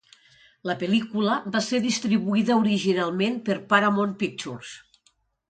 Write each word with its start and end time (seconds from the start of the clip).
La 0.69 0.75
pel·lícula 0.83 1.35
va 1.55 1.61
ser 1.65 1.81
distribuïda 1.83 2.57
originalment 2.63 3.37
per 3.51 3.59
Paramount 3.75 4.19
Pictures. 4.25 4.75